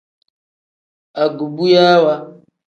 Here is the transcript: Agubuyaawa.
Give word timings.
Agubuyaawa. 1.23 2.13